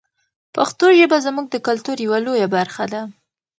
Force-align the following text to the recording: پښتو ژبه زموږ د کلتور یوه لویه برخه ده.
پښتو 0.55 0.85
ژبه 0.99 1.17
زموږ 1.25 1.45
د 1.51 1.55
کلتور 1.67 1.97
یوه 2.05 2.19
لویه 2.25 2.47
برخه 2.55 2.85
ده. 2.93 3.01